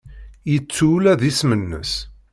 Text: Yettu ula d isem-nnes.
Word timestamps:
Yettu 0.51 0.85
ula 0.95 1.13
d 1.19 1.21
isem-nnes. 1.29 1.93